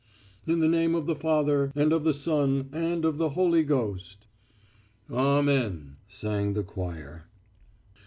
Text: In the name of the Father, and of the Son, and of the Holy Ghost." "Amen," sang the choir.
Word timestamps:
In 0.47 0.61
the 0.61 0.67
name 0.67 0.95
of 0.95 1.05
the 1.05 1.15
Father, 1.15 1.71
and 1.75 1.93
of 1.93 2.03
the 2.03 2.13
Son, 2.15 2.69
and 2.71 3.05
of 3.05 3.19
the 3.19 3.29
Holy 3.29 3.63
Ghost." 3.63 4.25
"Amen," 5.11 5.97
sang 6.07 6.53
the 6.53 6.63
choir. 6.63 7.25